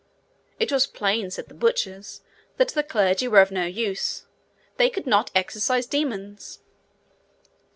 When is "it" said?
0.59-0.71